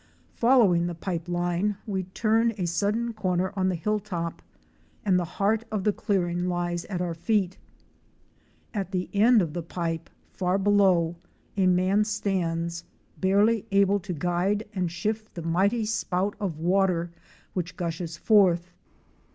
[0.33, 4.41] Following the pipe line we turn a sudden corner on the hill top
[5.05, 7.59] and the heart of the clearing lies at our feet.
[8.73, 11.17] At the end of the pipe, far below,
[11.55, 12.83] a man stands,
[13.19, 17.11] barely able to guide and shift the mighty spout of water
[17.53, 18.71] which gushes forth.